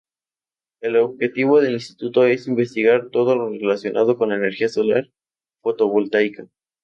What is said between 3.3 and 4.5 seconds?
lo relacionado con la